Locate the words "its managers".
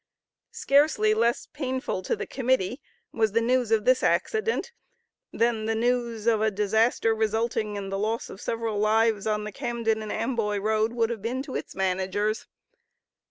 11.55-12.47